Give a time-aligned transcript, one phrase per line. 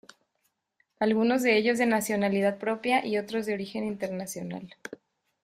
[0.99, 4.75] Algunos de ellos de nacionalidad propia y otros de origen internacional.